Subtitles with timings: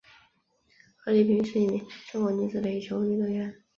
[1.05, 3.53] 何丽萍是一名中国女子垒球运动员。